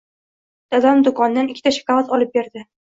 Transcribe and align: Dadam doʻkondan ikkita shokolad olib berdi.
Dadam 0.75 1.03
doʻkondan 1.09 1.53
ikkita 1.55 1.77
shokolad 1.79 2.13
olib 2.19 2.37
berdi. 2.41 2.71